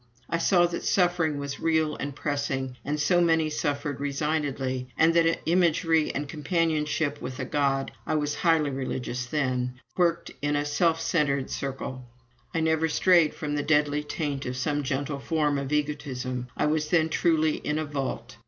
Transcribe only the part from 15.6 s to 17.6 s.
egotism. I was then truly